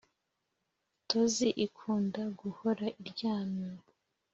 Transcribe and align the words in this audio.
Tozi 1.09 1.49
ikunda 1.65 2.23
guhora 2.39 2.85
iryamye 3.01 3.69